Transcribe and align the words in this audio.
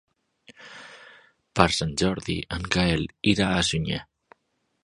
Per 1.59 1.67
Sant 1.81 1.93
Jordi 2.03 2.39
en 2.57 2.67
Gaël 2.77 3.07
irà 3.35 3.55
a 3.59 3.63
Sunyer. 3.73 4.05